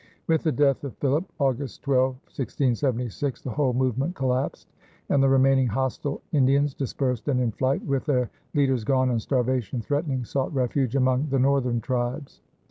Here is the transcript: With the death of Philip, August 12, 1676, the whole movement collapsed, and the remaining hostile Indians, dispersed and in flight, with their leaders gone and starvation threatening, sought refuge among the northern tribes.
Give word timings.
With 0.25 0.41
the 0.41 0.51
death 0.51 0.83
of 0.83 0.97
Philip, 0.97 1.31
August 1.37 1.83
12, 1.83 2.13
1676, 2.23 3.43
the 3.43 3.51
whole 3.51 3.73
movement 3.73 4.15
collapsed, 4.15 4.67
and 5.09 5.21
the 5.21 5.29
remaining 5.29 5.67
hostile 5.67 6.23
Indians, 6.31 6.73
dispersed 6.73 7.27
and 7.27 7.39
in 7.39 7.51
flight, 7.51 7.85
with 7.85 8.05
their 8.07 8.31
leaders 8.55 8.83
gone 8.83 9.11
and 9.11 9.21
starvation 9.21 9.79
threatening, 9.79 10.25
sought 10.25 10.51
refuge 10.55 10.95
among 10.95 11.27
the 11.29 11.37
northern 11.37 11.81
tribes. 11.81 12.41